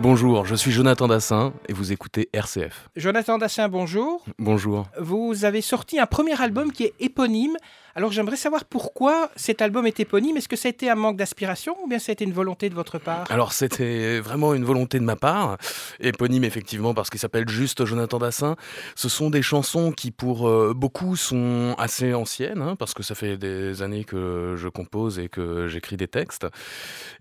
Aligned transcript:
Bonjour, 0.00 0.46
je 0.46 0.54
suis 0.54 0.70
Jonathan 0.70 1.08
Dassin 1.08 1.52
et 1.68 1.72
vous 1.72 1.90
écoutez 1.90 2.28
RCF. 2.32 2.88
Jonathan 2.94 3.36
Dassin, 3.36 3.68
bonjour. 3.68 4.24
Bonjour. 4.38 4.86
Vous 5.00 5.44
avez 5.44 5.60
sorti 5.60 5.98
un 5.98 6.06
premier 6.06 6.40
album 6.40 6.70
qui 6.70 6.84
est 6.84 6.94
éponyme. 7.00 7.56
Alors 7.98 8.12
j'aimerais 8.12 8.36
savoir 8.36 8.64
pourquoi 8.64 9.28
cet 9.34 9.60
album 9.60 9.84
est 9.84 9.98
éponyme. 9.98 10.36
Est-ce 10.36 10.46
que 10.46 10.54
ça 10.54 10.68
a 10.68 10.70
été 10.70 10.88
un 10.88 10.94
manque 10.94 11.16
d'aspiration 11.16 11.76
ou 11.82 11.88
bien 11.88 11.98
ça 11.98 12.12
a 12.12 12.12
été 12.12 12.22
une 12.22 12.32
volonté 12.32 12.70
de 12.70 12.74
votre 12.76 13.00
part? 13.00 13.24
Alors 13.28 13.52
c'était 13.52 14.20
vraiment 14.20 14.54
une 14.54 14.64
volonté 14.64 15.00
de 15.00 15.04
ma 15.04 15.16
part, 15.16 15.56
éponyme 15.98 16.44
effectivement 16.44 16.94
parce 16.94 17.10
qu'il 17.10 17.18
s'appelle 17.18 17.48
juste 17.48 17.84
Jonathan 17.84 18.20
Dassin. 18.20 18.54
Ce 18.94 19.08
sont 19.08 19.30
des 19.30 19.42
chansons 19.42 19.90
qui 19.90 20.12
pour 20.12 20.48
euh, 20.48 20.74
beaucoup 20.76 21.16
sont 21.16 21.74
assez 21.76 22.14
anciennes, 22.14 22.62
hein, 22.62 22.76
parce 22.76 22.94
que 22.94 23.02
ça 23.02 23.16
fait 23.16 23.36
des 23.36 23.82
années 23.82 24.04
que 24.04 24.54
je 24.56 24.68
compose 24.68 25.18
et 25.18 25.28
que 25.28 25.66
j'écris 25.66 25.96
des 25.96 26.06
textes. 26.06 26.46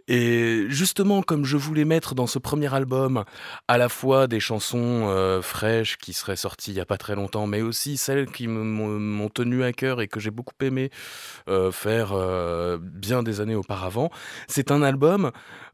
Et 0.07 0.65
justement 0.69 1.23
comme 1.23 1.43
je 1.43 1.57
voulais 1.57 1.85
mettre 1.85 2.13
dans 2.13 2.27
ce 2.27 2.37
premier 2.37 2.71
album 2.71 3.23
à 3.67 3.79
la 3.79 3.89
fois 3.89 4.27
des 4.27 4.39
chansons 4.39 5.07
euh, 5.07 5.41
fraîches 5.41 5.97
qui 5.97 6.13
seraient 6.13 6.35
sorties 6.35 6.69
il 6.69 6.75
n'y 6.75 6.81
a 6.81 6.85
pas 6.85 6.99
très 6.99 7.15
longtemps, 7.15 7.47
mais 7.47 7.63
aussi 7.63 7.97
celles 7.97 8.27
qui 8.27 8.45
m'ont 8.45 9.29
tenu 9.29 9.63
à 9.63 9.73
cœur 9.73 10.01
et 10.01 10.07
que 10.07 10.19
j'ai 10.19 10.29
beaucoup 10.29 10.53
euh, 11.47 11.71
faire 11.71 12.11
euh, 12.13 12.77
bien 12.81 13.23
des 13.23 13.41
années 13.41 13.55
auparavant. 13.55 14.09
C'est 14.47 14.71
un 14.71 14.81
album, 14.81 15.31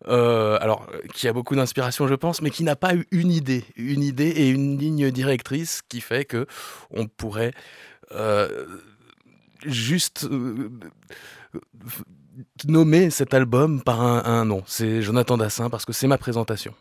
euh, 0.07 0.57
alors 0.61 0.87
qui 1.13 1.27
a 1.27 1.33
beaucoup 1.33 1.55
d'inspiration, 1.55 2.07
je 2.07 2.15
pense, 2.15 2.41
mais 2.41 2.49
qui 2.49 2.63
n'a 2.63 2.75
pas 2.75 2.95
eu 2.95 3.05
une 3.11 3.31
idée, 3.31 3.65
une 3.75 4.03
idée 4.03 4.29
et 4.29 4.49
une 4.49 4.77
ligne 4.77 5.11
directrice 5.11 5.81
qui 5.87 6.01
fait 6.01 6.25
que 6.25 6.45
on 6.91 7.07
pourrait 7.07 7.53
juste 9.65 10.27
nommer 12.67 13.09
cet 13.09 13.33
album 13.33 13.81
par 13.81 14.01
un, 14.01 14.23
un 14.25 14.45
nom. 14.45 14.63
C'est 14.67 15.01
Jonathan 15.01 15.37
Dassin 15.37 15.69
parce 15.69 15.85
que 15.85 15.93
c'est 15.93 16.07
ma 16.07 16.17
présentation. 16.17 16.73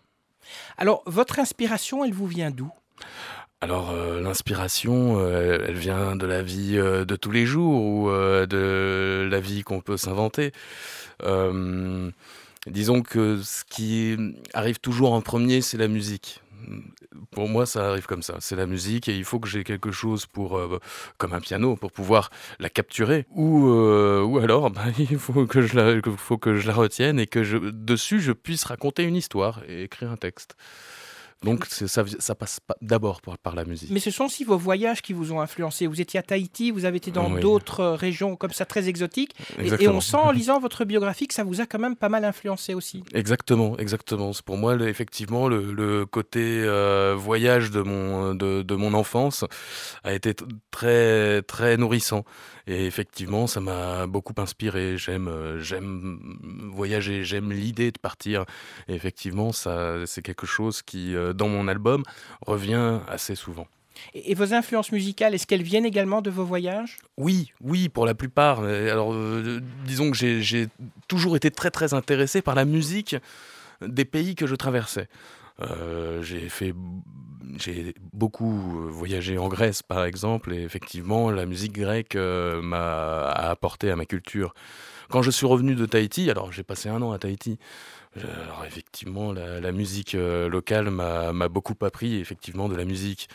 Alors 0.77 1.03
votre 1.07 1.39
inspiration, 1.39 2.05
elle 2.05 2.13
vous 2.13 2.27
vient 2.27 2.51
d'où? 2.51 2.71
Alors 3.63 3.93
euh, 3.93 4.21
l'inspiration, 4.21 5.21
euh, 5.21 5.65
elle 5.69 5.77
vient 5.77 6.17
de 6.17 6.27
la 6.27 6.43
vie 6.43 6.77
euh, 6.77 7.05
de 7.05 7.15
tous 7.15 7.31
les 7.31 7.47
jours 7.47 7.81
ou 7.81 8.11
de 8.11 9.29
la 9.31 9.41
vie 9.41 9.63
qu'on 9.63 9.81
peut 9.81 9.97
s'inventer. 9.97 10.53
Disons 12.67 13.03
que 13.03 13.41
ce 13.41 13.63
qui 13.65 14.17
arrive 14.53 14.81
toujours 14.81 15.13
en 15.13 15.21
premier, 15.21 15.63
c'est 15.63 15.79
la 15.79 15.87
musique. 15.87 16.43
Pour 17.31 17.49
moi, 17.49 17.65
ça 17.67 17.89
arrive 17.89 18.07
comme 18.07 18.23
ça. 18.23 18.37
C'est 18.41 18.57
la 18.57 18.67
musique 18.67 19.09
et 19.09 19.17
il 19.17 19.25
faut 19.25 19.39
que 19.39 19.49
j'ai 19.49 19.63
quelque 19.63 19.93
chose 19.93 20.27
comme 21.19 21.33
un 21.33 21.41
piano, 21.41 21.77
pour 21.77 21.93
pouvoir 21.93 22.31
la 22.59 22.69
capturer. 22.69 23.27
Ou, 23.31 24.39
alors, 24.43 24.71
bah, 24.73 24.87
il 24.99 25.19
faut 25.19 25.47
que, 25.47 25.63
je 25.63 25.77
la, 25.77 26.75
retienne 26.75 27.21
et 27.21 27.29
que 27.29 27.71
dessus, 27.71 28.21
je 28.21 28.33
puisse 28.33 28.65
raconter 28.65 29.05
une 29.05 29.17
histoire 29.17 29.61
et 29.69 29.85
écrire 29.85 30.11
un 30.11 30.17
texte. 30.17 30.57
Donc 31.45 31.65
ça, 31.67 32.05
ça 32.19 32.35
passe 32.35 32.61
pas- 32.61 32.77
d'abord 32.81 33.21
par, 33.21 33.39
par 33.39 33.55
la 33.55 33.65
musique. 33.65 33.91
Mais 33.91 34.01
ce 34.01 34.11
sont 34.11 34.25
aussi 34.25 34.45
vos 34.45 34.57
voyages 34.57 35.03
qui 35.03 35.13
vous 35.13 35.33
ont 35.33 35.41
influencé. 35.41 35.87
Vous 35.87 36.01
étiez 36.01 36.21
à 36.21 36.23
Tahiti, 36.23 36.71
vous 36.71 36.85
avez 36.85 36.97
été 36.99 37.11
dans 37.11 37.31
Oui. 37.33 37.41
d'autres 37.41 37.81
euh, 37.81 37.95
régions 37.95 38.37
comme 38.37 38.53
ça 38.53 38.65
très 38.65 38.89
exotiques. 38.89 39.35
Et, 39.59 39.89
on 39.89 40.01
sent 40.01 40.17
en 40.17 40.31
lisant 40.33 40.61
votre 40.61 40.85
biographie 40.85 41.27
que 41.27 41.35
ça 41.35 41.45
vous 41.45 41.61
a 41.61 41.67
quand 41.67 41.79
même 41.79 41.97
pas 41.97 42.09
mal 42.09 42.25
influencé 42.25 42.75
aussi. 42.75 43.03
Exactement, 43.15 43.77
exactement. 43.79 44.31
Pour 44.45 44.57
moi, 44.57 44.77
le- 44.77 44.89
effectivement, 44.89 45.49
le, 45.49 45.73
le 45.73 46.07
côté 46.07 46.41
euh, 46.65 47.15
voyage 47.17 47.71
de 47.71 47.83
mon, 47.83 48.35
de, 48.35 48.63
de 48.63 48.75
mon 48.75 48.95
enfance 48.95 49.45
a 50.05 50.13
été 50.13 50.35
très, 50.71 51.43
très 51.43 51.77
nourrissant. 51.77 52.25
Et 52.69 52.87
effectivement, 52.87 53.47
ça 53.49 53.61
m'a 53.61 54.07
beaucoup 54.07 54.35
inspiré. 54.37 54.97
J'aime, 54.97 55.27
euh, 55.29 55.61
j'aime 55.61 56.21
voyager, 56.73 57.25
j'aime 57.25 57.51
l'idée 57.53 57.91
de 57.91 57.99
partir. 57.99 58.45
Et 58.89 58.95
effectivement, 58.95 59.51
ça, 59.53 59.97
c'est 60.07 60.23
quelque 60.23 60.47
chose 60.47 60.83
qui, 60.83 61.15
euh, 61.17 61.32
dans 61.33 61.49
mon 61.49 61.69
album, 61.69 62.03
revient 62.47 62.99
assez 63.09 63.35
souvent. 63.35 63.67
Et, 64.15 64.35
vos 64.35 64.53
influences 64.55 64.93
musicales, 64.93 65.35
est-ce 65.35 65.47
qu'elles 65.47 65.63
viennent 65.63 65.87
également 65.87 66.23
de 66.23 66.31
vos 66.31 66.45
voyages? 66.45 66.99
Oui, 67.17 67.53
oui, 67.61 67.89
pour 67.89 68.07
la 68.07 68.15
plupart. 68.15 68.61
Euh, 68.63 68.91
Alors, 68.91 69.13
euh, 69.13 69.61
disons 69.85 70.11
que 70.11 70.17
j'ai- 70.17 70.43
j'ai 70.43 70.69
toujours 71.09 71.37
été 71.37 71.51
très 71.51 71.71
très 71.71 71.95
intéressé 71.95 72.43
par 72.43 72.55
la 72.55 72.65
musique 72.65 73.17
des 73.81 74.05
pays 74.05 74.35
que 74.35 74.47
je 74.47 74.55
traversais. 74.55 75.09
Euh, 75.71 76.23
j'ai 76.23 76.49
fait, 76.49 76.75
j'ai 77.57 77.95
beaucoup 78.13 78.89
voyagé 78.89 79.39
en 79.39 79.49
Grèce, 79.49 79.83
par 79.83 80.05
exemple, 80.05 80.53
et 80.53 80.63
effectivement, 80.63 81.31
la 81.31 81.47
musique 81.47 81.73
grecque 81.73 82.17
euh, 82.17 82.63
m'a 82.63 83.29
apporté 83.29 83.91
à 83.91 83.97
ma 83.97 84.07
culture. 84.07 84.55
Quand 85.11 85.23
je 85.23 85.31
suis 85.31 85.47
revenu 85.47 85.75
de 85.75 85.85
Tahiti, 85.85 86.31
alors 86.31 86.53
j'ai 86.53 86.63
passé 86.63 86.89
un 86.89 87.03
an 87.03 87.13
à 87.13 87.19
Tahiti. 87.19 87.59
Alors 88.17 88.65
effectivement, 88.67 89.33
la, 89.33 89.73
musique 89.73 90.15
euh, 90.15 90.49
locale 90.49 90.91
m'a 90.91 91.49
beaucoup 91.49 91.75
appris, 91.83 92.17
effectivement, 92.17 92.69
de 92.69 92.77
la 92.77 92.85
musique. 92.85 93.29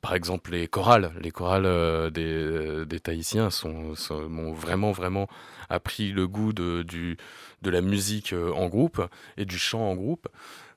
Par 0.00 0.14
exemple, 0.14 0.52
les 0.52 0.66
chorales, 0.66 1.12
les 1.20 1.30
chorales 1.30 2.10
des, 2.10 3.00
Tahitiens 3.00 3.50
sont- 3.50 3.94
sont- 3.94 4.28
m'ont 4.28 4.52
vraiment, 4.52 4.90
vraiment 4.90 5.28
appris 5.68 6.10
le 6.10 6.26
goût 6.26 6.52
de, 6.52 6.84
la 7.64 7.80
musique 7.80 8.34
en 8.54 8.68
groupe 8.68 9.02
et 9.36 9.44
du 9.44 9.58
chant 9.58 9.88
en 9.88 9.94
groupe. 9.94 10.28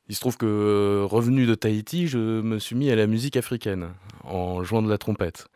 Il 0.07 0.16
se 0.16 0.19
trouve 0.19 0.38
que 0.38 0.45
euh, 0.45 1.05
revenu 1.05 1.45
de 1.45 1.55
Tahiti, 1.55 2.07
je 2.07 2.17
me 2.17 2.59
suis 2.59 2.75
mis 2.75 2.91
à 2.91 2.95
la 2.95 3.07
musique 3.07 3.38
africaine 3.38 3.89
en 4.23 4.63
jouant 4.63 4.81
de 4.81 4.89
la 4.89 4.97
trompette. 4.97 5.47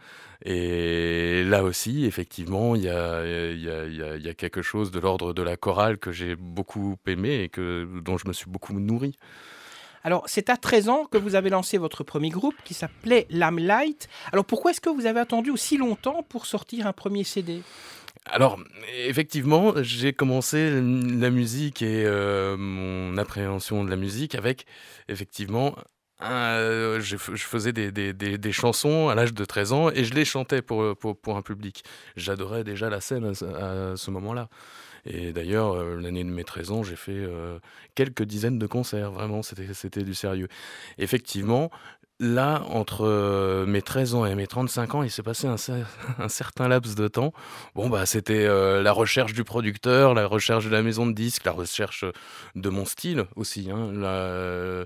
Et 0.44 1.44
là 1.44 1.64
aussi, 1.64 2.06
effectivement, 2.06 2.76
il 2.76 2.84
y 2.84 2.90
a, 2.90 4.34
quelque 4.34 4.62
chose 4.62 4.90
de 4.90 5.00
l'ordre 5.00 5.34
de 5.34 5.42
la 5.42 5.58
chorale 5.58 5.98
que 5.98 6.12
j'ai 6.12 6.36
beaucoup 6.36 6.96
aimé 7.06 7.42
et 7.44 7.50
que, 7.50 7.88
dont 8.02 8.18
je 8.18 8.28
me 8.28 8.34
suis 8.34 8.50
beaucoup 8.50 8.74
nourri. 8.74 9.16
Alors, 10.04 10.24
c'est 10.28 10.50
à 10.50 10.56
13 10.56 10.90
ans 10.90 11.06
que 11.06 11.18
vous 11.18 11.36
avez 11.36 11.50
lancé 11.50 11.78
votre 11.78 12.06
premier 12.06 12.30
groupe 12.30 12.56
qui 12.64 12.74
s'appelait 12.74 13.28
Lamlight. 13.30 14.08
Alors, 14.32 14.46
pourquoi 14.46 14.72
est-ce 14.72 14.80
que 14.80 14.90
vous 14.90 15.06
avez 15.06 15.20
attendu 15.20 15.52
aussi 15.52 15.78
longtemps 15.78 16.24
pour 16.30 16.46
sortir 16.46 16.88
un 16.88 16.94
premier 16.94 17.26
CD 17.26 17.62
Alors, 18.26 18.60
effectivement, 19.08 19.74
j'ai 19.82 20.14
commencé 20.14 20.70
la 20.82 21.30
musique 21.32 21.82
et 21.82 22.06
euh, 22.06 22.58
mon 22.58 23.18
appréhension 23.18 23.84
de 23.84 23.90
la 23.90 23.96
musique 23.96 24.36
avec, 24.36 24.66
effectivement, 25.08 25.76
euh, 26.22 27.00
je, 27.00 27.16
faisais 27.18 27.72
des, 27.74 27.92
des- 27.92 28.14
des- 28.14 28.52
chansons 28.52 29.08
à 29.10 29.16
l'âge 29.16 29.34
de 29.34 29.46
13 29.46 29.72
ans 29.74 29.90
et 29.90 30.04
je 30.04 30.14
les 30.14 30.26
chantais 30.26 30.62
pour, 30.62 30.96
pour, 30.98 31.18
pour 31.20 31.38
un 31.38 31.42
public. 31.42 31.84
J'adorais 32.18 32.64
déjà 32.64 32.90
la 32.90 33.02
scène 33.02 33.26
à, 33.26 33.34
ce- 33.34 34.12
moment-là. 34.12 34.50
Et 35.06 35.34
d'ailleurs, 35.34 35.74
euh, 35.74 35.96
l'année 36.00 36.24
de 36.24 36.30
mes 36.30 36.44
13 36.44 36.72
ans, 36.72 36.84
j'ai 36.84 36.96
fait 36.98 37.12
euh, 37.14 37.60
quelques 37.96 38.24
dizaines 38.24 38.60
de 38.60 38.68
concerts, 38.68 39.12
vraiment, 39.12 39.42
c'était 39.44 39.74
c'était 39.74 40.04
du 40.04 40.14
sérieux. 40.14 40.48
Effectivement, 40.98 41.72
là, 42.20 42.64
entre 42.70 43.06
euh, 43.06 43.66
mes 43.66 43.82
13 43.82 44.16
ans 44.16 44.26
et 44.26 44.36
mes 44.36 44.48
35 44.48 44.96
ans, 44.96 45.04
il 45.04 45.10
s'est 45.12 45.24
passé 45.24 45.48
un, 45.48 45.56
cer- 45.56 45.86
un 46.20 46.30
certain 46.30 46.68
laps 46.68 46.96
de 46.96 47.08
temps. 47.08 47.34
Bon, 47.76 47.90
bah, 47.90 48.06
c'était 48.06 48.46
euh, 48.46 48.82
la 48.84 48.92
recherche 48.92 49.34
du 49.34 49.44
producteur, 49.44 50.14
la 50.14 50.28
recherche 50.28 50.66
de 50.66 50.70
la 50.70 50.82
maison 50.82 51.06
de 51.08 51.14
disques, 51.14 51.46
la 51.46 51.52
recherche 51.52 52.06
de 52.56 52.70
mon 52.70 52.86
style 52.86 53.26
aussi. 53.36 53.70
hein. 53.72 53.92
Euh, 54.04 54.86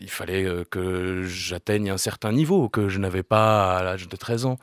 il 0.00 0.10
fallait 0.10 0.46
que 0.70 1.22
j'atteigne 1.24 1.90
un 1.90 1.96
certain 1.98 2.32
niveau 2.32 2.68
que 2.68 2.88
je 2.88 2.98
n'avais 2.98 3.22
pas 3.22 3.76
à 3.78 3.82
l'âge 3.84 4.08
de 4.08 4.16
13 4.16 4.46
ans. 4.46 4.58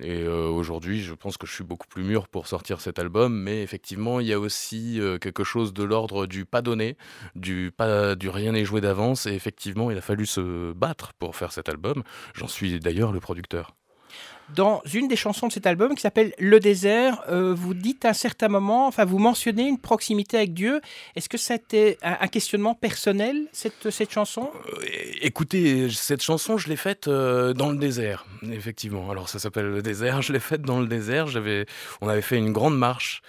Et 0.00 0.22
euh, 0.22 0.48
aujourd'hui, 0.48 1.00
je 1.02 1.14
pense 1.14 1.36
que 1.36 1.46
je 1.46 1.52
suis 1.52 1.64
beaucoup 1.64 1.86
plus 1.86 2.02
mûr 2.02 2.26
pour 2.26 2.48
sortir 2.48 2.80
cet 2.80 2.98
album, 2.98 3.32
mais 3.32 3.62
effectivement, 3.62 4.18
il 4.18 4.26
y 4.26 4.32
a 4.32 4.40
aussi 4.40 5.00
euh, 5.00 5.18
quelque 5.18 5.44
chose 5.44 5.72
de 5.72 5.84
l'ordre 5.84 6.26
du 6.26 6.44
pas 6.44 6.62
donné, 6.62 6.96
du, 7.36 7.72
rien 7.78 8.52
n'est 8.52 8.64
joué 8.64 8.80
d'avance, 8.80 9.26
et 9.26 9.32
effectivement, 9.32 9.90
il 9.90 9.98
a 9.98 10.00
fallu 10.00 10.26
se 10.26 10.72
battre 10.72 11.12
pour 11.14 11.36
faire 11.36 11.52
cet 11.52 11.68
album. 11.68 12.02
J'en 12.34 12.48
suis 12.48 12.80
d'ailleurs 12.80 13.12
le 13.12 13.20
producteur. 13.20 13.76
Dans 14.54 14.82
une 14.92 15.08
des 15.08 15.16
chansons 15.16 15.48
de 15.48 15.52
cet 15.52 15.66
album 15.66 15.94
qui 15.94 16.02
s'appelle 16.02 16.34
Le 16.38 16.60
désert, 16.60 17.22
euh, 17.28 17.54
vous 17.54 17.72
dites 17.72 18.04
à 18.04 18.10
un 18.10 18.14
certain 18.14 18.48
moment, 18.48 18.86
enfin 18.86 19.04
vous 19.04 19.18
mentionnez 19.18 19.66
une 19.66 19.78
proximité 19.78 20.36
avec 20.36 20.52
Dieu. 20.52 20.80
Est-ce 21.16 21.28
que 21.28 21.38
c'était 21.38 21.98
un, 22.02 22.28
questionnement 22.28 22.74
personnel, 22.74 23.46
cette, 23.52 23.90
cette 23.90 24.12
chanson? 24.12 24.50
Euh, 24.72 24.86
Écoutez, 25.22 25.88
cette 25.90 26.22
chanson, 26.22 26.58
je 26.58 26.68
l'ai 26.68 26.76
faite 26.76 27.08
euh, 27.08 27.54
dans 27.54 27.70
le 27.70 27.78
désert, 27.78 28.26
effectivement. 28.50 29.10
Alors 29.10 29.28
ça 29.30 29.38
s'appelle 29.38 29.66
le 29.66 29.82
désert, 29.82 30.20
je 30.20 30.32
l'ai 30.32 30.40
faite 30.40 30.62
dans 30.62 30.80
le 30.80 30.86
désert. 30.86 31.26
On 32.02 32.08
avait 32.08 32.22
fait 32.22 32.36
une 32.36 32.52
grande 32.52 32.76
marche 32.76 33.22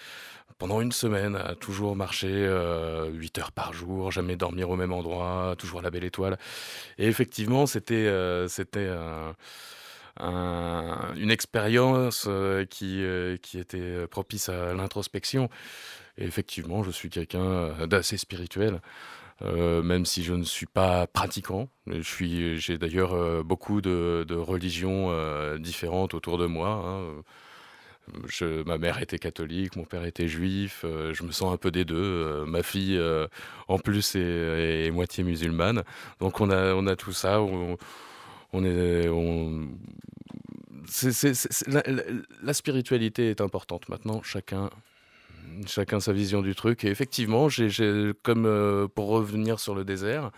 pendant 0.57 0.81
une 0.81 0.91
semaine, 0.91 1.41
toujours 1.59 1.95
marcher 1.95 2.29
euh, 2.31 3.09
8 3.11 3.37
heures 3.39 3.51
par 3.51 3.73
jour, 3.73 4.11
jamais 4.11 4.35
dormir 4.35 4.69
au 4.69 4.75
même 4.75 4.93
endroit, 4.93 5.55
toujours 5.57 5.79
à 5.79 5.83
la 5.83 5.91
belle 5.91 6.03
étoile. 6.03 6.37
Et 6.97 7.07
effectivement, 7.07 7.65
c'était, 7.65 8.09
c'était 8.47 8.89
un- 10.19 11.13
une 11.17 11.31
expérience 11.31 12.25
euh, 12.27 12.65
qui, 12.65 13.03
euh, 13.03 13.37
qui 13.37 13.59
était 13.59 14.07
propice 14.07 14.49
à 14.49 14.73
l'introspection. 14.73 15.49
Et 16.17 16.25
effectivement, 16.25 16.83
je 16.83 16.91
suis 16.91 17.09
quelqu'un 17.09 17.41
euh, 17.43 17.87
d'assez 17.87 18.17
spirituel. 18.17 18.81
euh, 19.43 19.81
même 19.83 20.05
si 20.05 20.23
je 20.23 20.33
ne 20.33 20.43
suis 20.43 20.67
pas 20.67 21.07
pratiquant, 21.07 21.69
j'ai 21.87 22.77
d'ailleurs 22.77 23.13
euh, 23.15 23.43
beaucoup 23.43 23.81
de, 23.81 24.25
de 24.27 24.35
religions 24.35 25.07
euh, 25.11 25.57
différentes 25.59 26.13
autour 26.13 26.37
de 26.37 26.45
moi. 26.47 26.69
hein. 26.85 27.23
Ma 28.65 28.77
mère 28.77 29.01
était 29.01 29.17
catholique, 29.17 29.75
mon 29.75 29.83
père 29.83 30.05
était 30.05 30.27
juif, 30.27 30.81
euh, 30.85 31.13
je 31.13 31.23
me 31.23 31.31
sens 31.31 31.53
un 31.53 31.57
peu 31.57 31.71
des 31.71 31.85
deux. 31.85 31.95
euh, 31.95 32.45
ma 32.45 32.61
fille, 32.63 32.97
euh, 32.97 33.27
en 33.67 33.79
plus, 33.79 34.15
est, 34.15 34.91
moitié 34.91 35.23
musulmane. 35.23 35.83
Donc 36.19 36.39
on 36.41 36.49
a, 36.51 36.73
on 36.75 36.85
a 36.87 36.95
tout 36.95 37.13
ça. 37.13 37.39
On 38.53 38.63
est, 38.63 39.07
on... 39.09 39.67
la, 42.43 42.53
spiritualité 42.53 43.29
est 43.29 43.41
importante. 43.41 43.89
Maintenant, 43.89 44.21
chacun, 44.23 44.69
chacun 45.67 45.99
sa 45.99 46.13
vision 46.13 46.41
du 46.41 46.55
truc. 46.55 46.83
Et 46.83 46.87
effectivement, 46.87 47.49
j'ai- 47.49 48.13
comme 48.23 48.45
euh, 48.45 48.87
pour 48.87 49.07
revenir 49.09 49.59
sur 49.59 49.75
le 49.75 49.83
désert, 49.83 50.31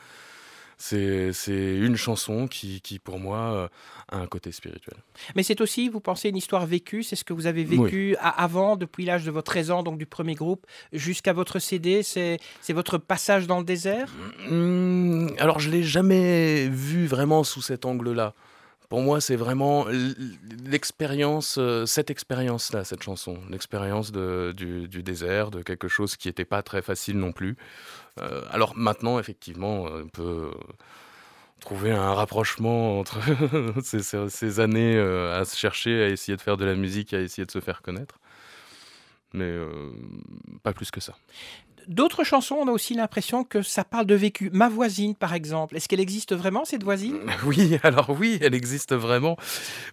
c'est, 0.77 1.31
une 1.47 1.95
chanson 1.95 2.47
qui, 2.47 2.81
qui, 2.81 2.99
pour 2.99 3.19
moi, 3.19 3.37
euh, 3.37 3.67
a 4.09 4.17
un 4.17 4.27
côté 4.27 4.51
spirituel. 4.51 4.95
Mais 5.35 5.41
c'est 5.41 5.59
aussi, 5.59 5.89
vous 5.89 5.99
pensez, 5.99 6.29
une 6.29 6.37
histoire 6.37 6.65
vécue 6.65 7.03
C'est 7.03 7.15
ce 7.15 7.23
que 7.23 7.33
vous 7.33 7.47
avez 7.47 7.63
vécu 7.63 8.15
avant, 8.21 8.75
depuis 8.75 9.05
l'âge 9.05 9.25
de 9.25 9.31
votre 9.31 9.51
13 9.51 9.71
ans, 9.71 9.83
donc 9.83 9.97
du 9.97 10.05
premier 10.05 10.35
groupe, 10.35 10.65
jusqu'à 10.93 11.33
votre 11.33 11.59
CD 11.59 12.03
C'est 12.03 12.39
votre 12.69 12.97
passage 12.97 13.47
dans 13.47 13.57
le 13.59 13.65
désert? 13.65 14.13
Hum, 14.49 15.31
alors, 15.39 15.59
je 15.59 15.71
l'ai 15.71 15.83
jamais 15.83 16.67
vu 16.67 17.07
vraiment 17.07 17.43
sous 17.43 17.61
cet 17.61 17.85
angle-là. 17.85 18.33
Pour 18.89 19.01
moi, 19.01 19.19
c'est 19.19 19.35
vraiment 19.35 19.85
l'expérience, 20.63 21.57
euh, 21.57 21.85
cette 21.85 22.09
expérience-là, 22.09 22.85
cette 22.85 23.03
chanson, 23.03 23.37
l'expérience 23.49 24.13
du 24.13 25.03
désert, 25.03 25.51
de 25.51 25.61
quelque 25.61 25.89
chose 25.89 26.15
qui 26.15 26.29
n'était 26.29 26.45
pas 26.45 26.61
très 26.61 26.81
facile 26.81 27.17
non 27.17 27.33
plus. 27.33 27.57
Euh, 28.21 28.43
alors 28.49 28.75
maintenant, 28.75 29.19
effectivement, 29.19 29.83
on 29.83 30.07
peut 30.07 30.51
trouver 31.59 31.91
un 31.91 32.13
rapprochement 32.13 32.99
entre 32.99 33.19
ces, 33.83 34.59
années 34.59 34.95
euh, 34.95 35.39
à 35.39 35.45
se 35.45 35.57
chercher, 35.57 36.03
à 36.03 36.07
essayer 36.07 36.35
de 36.35 36.41
faire 36.41 36.57
de 36.57 36.65
la 36.65 36.75
musique, 36.75 37.13
à 37.13 37.19
essayer 37.19 37.45
de 37.45 37.51
se 37.51 37.59
faire 37.59 37.81
connaître. 37.81 38.19
Mais 39.33 39.45
euh, 39.45 39.91
pas 40.63 40.73
plus 40.73 40.91
que 40.91 41.01
ça. 41.01 41.15
D'autres 41.87 42.23
chansons, 42.23 42.55
on 42.55 42.67
a 42.67 42.71
aussi 42.71 42.93
l'impression 42.93 43.43
que 43.43 43.61
ça 43.61 43.83
parle 43.83 44.05
de 44.05 44.15
vécu. 44.15 44.49
Ma 44.51 44.67
voisine, 44.67 45.15
par 45.15 45.33
exemple, 45.33 45.75
est-ce 45.75 45.87
qu'elle 45.87 46.01
existe 46.01 46.35
vraiment, 46.35 46.65
cette 46.65 46.83
voisine? 46.83 47.19
Oui, 47.45 47.79
alors 47.83 48.09
oui, 48.09 48.37
elle 48.41 48.53
existe 48.53 48.93
vraiment. 48.93 49.37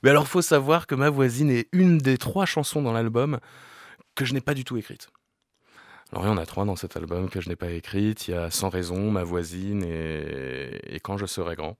Mais 0.03 0.11
alors, 0.11 0.27
faut 0.27 0.43
savoir 0.43 0.87
que 0.87 0.95
Ma 0.95 1.11
voisine 1.11 1.51
est 1.51 1.69
une 1.73 1.99
des 1.99 2.19
trois 2.19 2.47
chansons 2.47 2.83
dans 2.83 2.93
l'album 2.93 3.39
que 4.15 4.25
je 4.25 4.35
n'ai 4.35 4.41
pas 4.41 4.55
du 4.55 4.65
tout 4.65 4.77
écrites. 4.77 5.09
Alors, 6.15 6.27
il 6.27 6.29
y 6.29 6.33
en 6.33 6.37
a 6.37 6.47
trois 6.47 6.65
dans 6.65 6.77
cet 6.77 6.97
album 6.97 7.29
que 7.29 7.41
je 7.41 7.49
n'ai 7.49 7.57
pas 7.57 7.71
écrites. 7.71 8.29
Il 8.29 8.33
y 8.33 8.35
a 8.35 8.49
Sans 8.51 8.69
raison, 8.69 9.11
Ma 9.11 9.25
voisine 9.25 9.83
et, 9.85 11.01
Quand 11.03 11.17
je 11.19 11.27
serai 11.27 11.57
grand, 11.57 11.77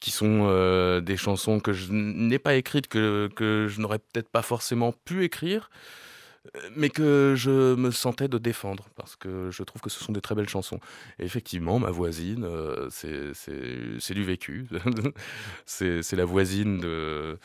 qui 0.00 0.12
sont 0.12 0.46
euh, 0.48 1.00
des 1.00 1.16
chansons 1.16 1.58
que 1.60 1.72
je 1.72 1.90
n'ai 1.92 2.38
pas 2.38 2.54
écrites, 2.54 2.86
que, 2.86 3.28
que 3.34 3.66
je 3.68 3.80
n'aurais 3.80 3.98
peut-être 3.98 4.28
pas 4.28 4.42
forcément 4.42 4.92
pu 5.04 5.24
écrire, 5.24 5.70
mais 6.76 6.88
que 6.88 7.34
je 7.36 7.74
me 7.74 7.90
sentais 7.90 8.28
de 8.28 8.38
défendre, 8.38 8.86
parce 8.96 9.16
que 9.16 9.50
je 9.50 9.62
trouve 9.64 9.82
que 9.82 9.90
ce 9.90 10.02
sont 10.02 10.12
des 10.12 10.20
très 10.20 10.34
belles 10.36 10.48
chansons. 10.48 10.80
Et 11.18 11.24
effectivement, 11.24 11.78
ma 11.80 11.90
voisine, 11.90 12.44
euh, 12.44 12.88
c'est- 12.90 14.14
du 14.14 14.24
vécu. 14.24 14.66
c'est 15.66 16.12
la 16.12 16.24
voisine 16.24 16.78
de 16.80 17.38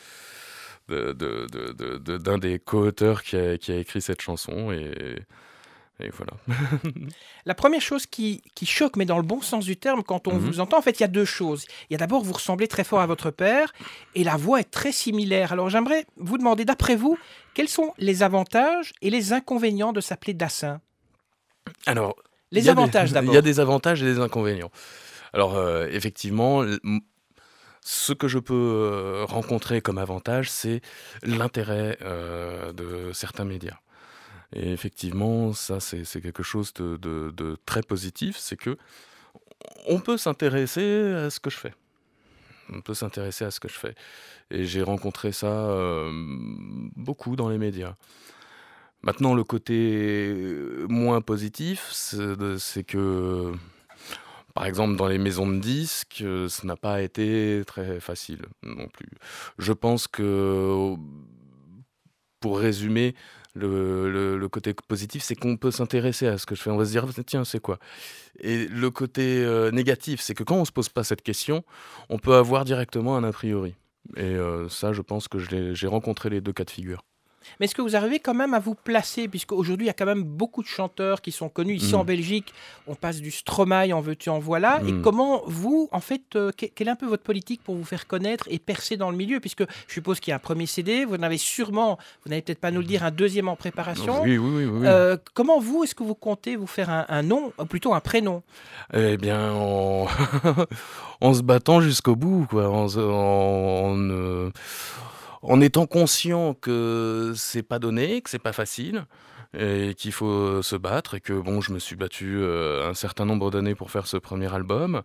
de- 0.89 1.13
de- 1.13 1.47
de- 1.51 1.71
de- 1.73 1.97
de- 1.97 2.17
d'un 2.17 2.37
des 2.37 2.59
co-auteurs 2.59 3.23
qui 3.23 3.37
a, 3.37 3.57
qui 3.57 3.71
a 3.71 3.77
écrit 3.77 4.01
cette 4.01 4.21
chanson. 4.21 4.71
Et, 4.71 4.91
et 5.99 6.09
voilà. 6.09 6.33
La 7.45 7.53
première 7.55 7.81
chose 7.81 8.05
qui, 8.05 8.41
qui 8.55 8.65
choque, 8.65 8.95
mais 8.95 9.05
dans 9.05 9.17
le 9.17 9.23
bon 9.23 9.41
sens 9.41 9.65
du 9.65 9.77
terme, 9.77 10.03
quand 10.03 10.27
on 10.27 10.33
Mhm. 10.33 10.39
vous 10.39 10.59
entend, 10.59 10.77
en 10.77 10.81
fait, 10.81 10.99
il 10.99 11.01
y 11.01 11.05
a 11.05 11.07
deux 11.09 11.25
choses. 11.25 11.65
Il 11.89 11.93
y 11.93 11.95
a 11.95 11.97
d'abord, 11.99 12.23
vous 12.23 12.33
ressemblez 12.33 12.67
très 12.67 12.83
fort 12.83 12.99
à 13.01 13.05
votre 13.05 13.29
père, 13.31 13.71
et 14.15 14.23
la 14.23 14.35
voix 14.35 14.59
est 14.59 14.69
très 14.71 14.91
similaire. 14.91 15.53
Alors, 15.53 15.69
j'aimerais 15.69 16.05
vous 16.17 16.37
demander, 16.37 16.65
d'après 16.65 16.95
vous, 16.95 17.17
quels 17.53 17.69
sont 17.69 17.93
les 17.97 18.23
avantages 18.23 18.91
et 19.01 19.09
les 19.09 19.33
inconvénients 19.33 19.93
de 19.93 20.01
s'appeler 20.01 20.33
Dassin? 20.33 20.81
Alors, 21.85 22.15
Les 22.51 22.69
avantages 22.69 23.11
d'abord. 23.13 23.31
Il 23.31 23.35
y 23.35 23.37
a 23.37 23.41
des 23.41 23.59
avantages 23.59 24.01
et 24.01 24.05
des 24.05 24.19
inconvénients. 24.19 24.71
Alors, 25.33 25.55
euh, 25.55 25.87
effectivement, 25.91 26.63
ce 27.81 28.13
que 28.13 28.27
je 28.27 28.39
peux 28.39 28.53
euh, 28.53 29.25
rencontrer 29.25 29.81
comme 29.81 29.97
avantage, 29.97 30.49
c'est 30.49 30.81
l'intérêt 31.23 31.97
euh, 32.01 32.71
de 32.73 33.11
certains 33.13 33.45
médias. 33.45 33.77
Et 34.55 34.71
effectivement, 34.71 35.53
ça, 35.53 35.79
c'est 35.79 36.21
quelque 36.21 36.43
chose 36.43 36.73
de, 36.73 37.57
très 37.65 37.81
positif, 37.81 38.37
c'est 38.37 38.57
que 38.57 38.77
on 39.87 39.99
peut 39.99 40.17
s'intéresser 40.17 41.13
à 41.13 41.29
ce 41.29 41.39
que 41.39 41.49
je 41.49 41.57
fais. 41.57 41.73
On 42.69 42.81
peut 42.81 42.93
s'intéresser 42.93 43.45
à 43.45 43.51
ce 43.51 43.59
que 43.59 43.67
je 43.67 43.73
fais. 43.73 43.95
Et 44.51 44.65
j'ai 44.65 44.83
rencontré 44.83 45.31
ça 45.31 45.47
euh, 45.47 46.09
beaucoup 46.95 47.35
dans 47.35 47.49
les 47.49 47.57
médias. 47.57 47.95
Maintenant, 49.01 49.33
le 49.33 49.43
côté 49.43 50.33
moins 50.87 51.21
positif, 51.21 51.89
c'est 51.91 52.83
que, 52.83 53.51
par 54.53 54.65
exemple, 54.65 54.95
dans 54.95 55.07
les 55.07 55.17
maisons 55.17 55.47
de 55.47 55.59
disques, 55.59 56.23
ça 56.47 56.65
n'a 56.65 56.77
pas 56.77 57.01
été 57.01 57.63
très 57.67 57.99
facile 57.99 58.43
non 58.63 58.87
plus. 58.87 59.09
Je 59.57 59.73
pense 59.73 60.07
que, 60.07 60.95
pour 62.39 62.59
résumer, 62.59 63.13
le, 63.55 64.47
côté 64.47 64.73
positif, 64.87 65.23
c'est 65.23 65.35
qu'on 65.35 65.57
peut 65.57 65.71
s'intéresser 65.71 66.27
à 66.27 66.37
ce 66.37 66.45
que 66.45 66.55
je 66.55 66.61
fais. 66.61 66.69
On 66.69 66.77
va 66.77 66.85
se 66.85 66.91
dire, 66.91 67.05
tiens, 67.25 67.43
c'est 67.43 67.59
quoi? 67.59 67.79
Et 68.39 68.67
le 68.67 68.89
côté 68.89 69.43
euh, 69.43 69.71
négatif, 69.71 70.21
c'est 70.21 70.33
que 70.33 70.43
quand 70.43 70.55
on 70.55 70.61
ne 70.61 70.65
se 70.65 70.71
pose 70.71 70.89
pas 70.89 71.03
cette 71.03 71.21
question, 71.21 71.63
on 72.09 72.17
peut 72.17 72.35
avoir 72.35 72.65
directement 72.65 73.15
un 73.15 73.23
a 73.23 73.31
priori. 73.31 73.75
Et 74.17 74.23
euh, 74.23 74.67
ça, 74.69 74.93
je 74.93 75.01
pense 75.01 75.27
que 75.27 75.39
j'ai 75.39 75.87
rencontré 75.87 76.29
les 76.29 76.41
deux 76.41 76.53
cas 76.53 76.65
de 76.65 76.71
figure. 76.71 77.03
Mais 77.59 77.65
est-ce 77.65 77.75
que 77.75 77.81
vous 77.81 77.95
arrivez 77.95 78.19
quand 78.19 78.33
même 78.33 78.53
à 78.53 78.59
vous 78.59 78.75
placer, 78.75 79.27
puisqu'aujourd'hui, 79.27 79.85
il 79.85 79.87
y 79.87 79.91
a 79.91 79.93
quand 79.93 80.05
même 80.05 80.23
beaucoup 80.23 80.61
de 80.63 80.67
chanteurs 80.67 81.21
qui 81.21 81.31
sont 81.31 81.49
connus. 81.49 81.75
Ici, 81.75 81.93
Mm. 81.93 81.97
en 81.99 82.03
Belgique, 82.05 82.53
on 82.87 82.95
passe 82.95 83.21
du 83.21 83.31
Stromae, 83.31 83.91
en 83.93 84.01
veux-tu, 84.01 84.29
en 84.29 84.39
voilà. 84.39 84.81
Et 84.87 84.91
Mm. 84.91 85.01
comment, 85.01 85.41
vous, 85.45 85.89
en 85.91 85.99
fait, 85.99 86.21
euh, 86.35 86.51
que- 86.51 86.65
quelle 86.65 86.87
est 86.87 86.91
un 86.91 86.95
peu 86.95 87.05
votre 87.07 87.23
politique 87.23 87.61
pour 87.63 87.75
vous 87.75 87.83
faire 87.83 88.07
connaître 88.07 88.47
et 88.49 88.59
percer 88.59 88.97
dans 88.97 89.09
le 89.11 89.17
milieu? 89.17 89.39
Puisque 89.39 89.63
je 89.87 89.93
suppose 89.93 90.19
qu'il 90.19 90.31
y 90.31 90.33
a 90.33 90.37
un 90.37 90.39
premier 90.39 90.65
CD, 90.65 91.05
vous 91.05 91.15
en 91.15 91.23
avez 91.23 91.37
sûrement, 91.37 91.97
vous 92.23 92.29
n'allez 92.29 92.41
peut-être 92.41 92.59
pas 92.59 92.71
nous 92.71 92.79
le 92.81 92.85
dire, 92.87 93.03
un 93.03 93.11
deuxième 93.11 93.47
en 93.47 93.55
préparation. 93.55 94.21
Oui, 94.23 94.37
oui, 94.37 94.63
oui. 94.63 94.65
oui. 94.65 94.87
Euh, 94.87 95.17
comment 95.33 95.59
vous, 95.59 95.83
est-ce 95.83 95.95
que 95.95 96.03
vous 96.03 96.15
comptez 96.15 96.55
vous 96.55 96.67
faire 96.67 96.89
un, 96.89 97.05
un 97.09 97.21
nom, 97.23 97.51
ou 97.59 97.65
plutôt 97.65 97.93
un 97.93 97.99
prénom? 97.99 98.43
Eh 98.93 99.17
bien, 99.17 99.51
en, 99.53 100.07
en 101.21 101.33
se 101.33 101.41
battant 101.41 101.81
jusqu'au 101.81 102.15
bout, 102.15 102.47
quoi, 102.49 102.69
en, 102.69 102.85
en, 102.97 103.97
euh, 103.99 104.49
en 105.43 105.61
étant 105.61 105.85
conscient 105.85 106.53
que 106.53 107.33
c'est 107.35 107.63
pas 107.63 107.79
donné, 107.79 108.21
que 108.21 108.29
c'est 108.29 108.39
pas 108.39 108.53
facile, 108.53 109.05
et 109.57 109.93
qu'il 109.95 110.11
faut 110.11 110.61
se 110.63 110.75
battre, 110.75 111.15
et 111.15 111.19
que 111.19 111.33
bon, 111.33 111.61
je 111.61 111.73
me 111.73 111.79
suis 111.79 111.95
battu 111.95 112.37
euh, 112.37 112.89
un 112.89 112.93
certain 112.93 113.25
nombre 113.25 113.51
d'années 113.51 113.75
pour 113.75 113.91
faire 113.91 114.07
ce 114.07 114.17
premier 114.17 114.51
album. 114.53 115.03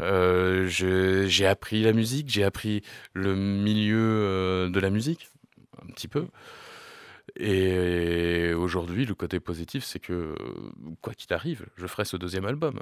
Euh, 0.00 0.66
j'ai 0.68 1.46
appris 1.46 1.82
la 1.82 1.92
musique, 1.92 2.28
j'ai 2.28 2.44
appris 2.44 2.82
le 3.14 3.34
milieu 3.34 3.98
euh, 3.98 4.68
de 4.68 4.78
la 4.78 4.90
musique, 4.90 5.30
un 5.82 5.90
petit 5.92 6.08
peu. 6.08 6.26
Et 7.36 8.52
aujourd'hui, 8.52 9.06
le 9.06 9.14
côté 9.14 9.40
positif, 9.40 9.84
c'est 9.84 10.00
que 10.00 10.34
quoi 11.00 11.14
qu'il 11.14 11.32
arrive, 11.32 11.64
je 11.76 11.86
ferai 11.86 12.04
ce 12.04 12.16
deuxième 12.16 12.44
album. 12.44 12.80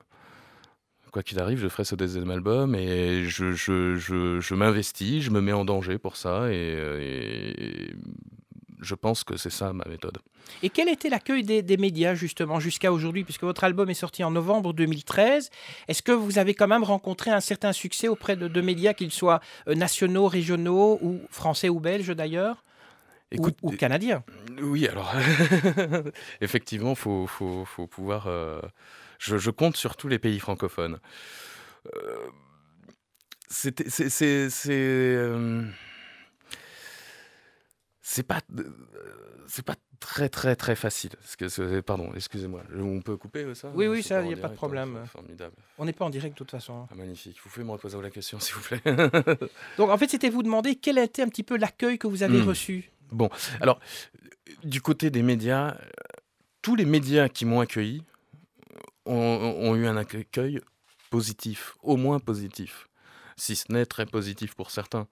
Quoi 1.13 1.23
qu'il 1.23 1.41
arrive, 1.41 1.59
je 1.59 1.69
ferai 1.69 1.85
ce 1.85 1.97
deuxième 1.97 2.31
album 2.31 2.75
et 2.77 3.25
je, 3.25 4.55
m'investis, 4.55 5.23
je 5.23 5.31
me 5.31 5.41
mets 5.41 5.53
en 5.53 5.65
danger 5.65 5.99
pour 5.99 6.17
ça 6.17 6.53
et, 6.53 7.93
je 8.81 8.95
pense 8.95 9.25
que 9.25 9.37
c'est 9.37 9.51
ça 9.51 9.73
ma 9.73 9.85
méthode. 9.89 10.19
Et 10.63 10.71
quel 10.71 10.89
était 10.89 11.11
l'accueil 11.11 11.43
des, 11.43 11.77
médias, 11.77 12.15
justement, 12.15 12.61
jusqu'à 12.61 12.93
aujourd'hui? 12.93 13.25
Puisque 13.25 13.43
votre 13.43 13.65
album 13.65 13.91
est 13.91 13.95
sorti 13.95 14.25
en 14.25 14.31
novembre 14.31 14.73
2013. 14.73 15.51
Est-ce 15.87 16.03
que 16.03 16.13
vous 16.13 16.39
avez 16.39 16.55
quand 16.55 16.67
même 16.67 16.83
rencontré 16.83 17.31
un 17.31 17.41
certain 17.41 17.73
succès 17.73 18.09
auprès 18.09 18.37
de, 18.37 18.49
de 18.49 18.61
médias, 18.61 18.95
qu'ils 18.95 19.13
soient 19.13 19.41
euh, 19.69 19.75
nationaux, 19.75 20.29
régionaux, 20.29 20.99
ou 21.03 21.21
français 21.31 21.69
ou 21.69 21.79
belges 21.79 22.15
d'ailleurs? 22.17 22.65
Écoute, 23.33 23.57
ou, 23.63 23.71
canadiens 23.73 24.25
Oui, 24.61 24.89
alors, 24.89 25.13
effectivement, 26.41 26.91
il 26.91 26.97
faut, 26.97 27.27
faut, 27.27 27.65
faut 27.65 27.87
pouvoir... 27.87 28.27
euh, 28.27 28.61
je, 29.19 29.37
je 29.39 29.51
compte 29.51 29.77
sur 29.77 29.97
tous 29.97 30.09
les 30.09 30.19
pays 30.19 30.41
francophones. 30.41 30.99
Euh, 31.95 32.27
c'est... 33.49 33.89
c'est- 33.89 34.49
c'est, 34.51 34.71
euh, 34.73 35.65
c'est 38.03 38.23
pas 38.25 38.41
euh, 38.59 38.65
c'est 39.47 39.65
pas 39.65 39.77
très 40.01 40.29
très 40.29 40.57
très 40.57 40.75
facile. 40.75 41.11
Parce 41.21 41.37
que 41.37 41.49
c'est- 41.49 41.83
pardon, 41.83 42.11
excusez-moi. 42.17 42.63
On 42.77 43.01
peut 43.01 43.17
couper 43.17 43.45
euh, 43.45 43.55
ça? 43.55 43.71
Oui, 43.75 43.87
oui, 43.87 44.03
ça, 44.03 44.23
en 44.23 44.29
y 44.29 44.33
a 44.33 44.37
pas 44.37 44.49
de 44.49 44.53
hein, 44.53 44.57
problème. 44.57 45.05
Formidable. 45.13 45.55
On 45.79 45.85
n'est 45.85 45.93
pas 45.93 46.05
en 46.05 46.11
direct 46.11 46.35
de 46.35 46.39
toute 46.39 46.51
façon. 46.51 46.89
Ah, 46.91 46.95
magnifique. 46.97 47.37
Vous 47.45 47.51
pouvez 47.51 47.65
me 47.65 47.71
reposer 47.71 48.01
la 48.01 48.11
question, 48.11 48.41
s'il 48.41 48.55
vous 48.57 48.63
plaît. 48.63 48.83
Donc 49.79 49.91
en 49.91 49.99
fait, 49.99 50.09
c'était 50.09 50.31
vous 50.31 50.43
demander 50.43 50.75
quel 50.77 50.99
était 50.99 51.23
un 51.23 51.29
petit 51.29 51.43
peu 51.45 51.57
l'accueil 51.57 51.99
que 51.99 52.07
vous 52.09 52.23
avez 52.23 52.41
Hmm. 52.41 52.49
reçu. 52.49 52.91
Alors, 53.61 53.81
du 54.65 54.81
côté 54.81 55.11
des 55.11 55.23
médias, 55.23 55.77
tous 56.63 56.77
les 56.77 56.85
médias 56.85 57.29
qui 57.29 57.45
m'ont 57.45 57.61
accueilli 57.61 58.03
ont, 59.07 59.75
eu 59.75 59.87
un 59.87 59.97
accueil 59.97 60.61
positif, 61.11 61.77
au 61.83 61.97
moins 61.97 62.21
positif, 62.21 62.89
si 63.37 63.57
ce 63.57 63.73
n'est 63.73 63.87
très 63.87 64.07
positif 64.07 64.55
pour 64.55 64.71
certains. 64.71 65.09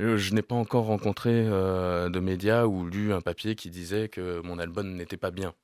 Euh, 0.00 0.16
Je 0.16 0.34
n'ai 0.34 0.42
pas 0.42 0.54
encore 0.54 0.86
rencontré 0.86 1.30
euh, 1.32 2.08
de 2.08 2.20
médias 2.20 2.66
ou 2.66 2.86
lu 2.86 3.12
un 3.12 3.20
papier 3.20 3.54
qui 3.54 3.70
disait 3.70 4.08
que 4.08 4.40
mon 4.42 4.58
album 4.58 4.94
n'était 4.94 5.16
pas 5.16 5.30
bien. 5.30 5.54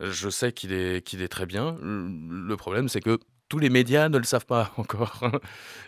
Je 0.00 0.30
sais 0.30 0.52
qu'il 0.52 0.72
est, 0.72 1.06
qu'il 1.06 1.22
est 1.22 1.28
très 1.28 1.46
bien. 1.46 1.76
Le 1.82 2.54
problème, 2.56 2.88
c'est 2.88 3.00
que 3.00 3.18
tous 3.50 3.58
les 3.58 3.68
médias 3.68 4.08
ne 4.08 4.16
le 4.16 4.24
savent 4.24 4.46
pas 4.46 4.72
encore. 4.78 5.20